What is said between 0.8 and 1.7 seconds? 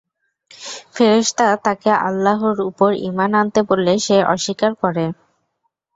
ফেরেশতা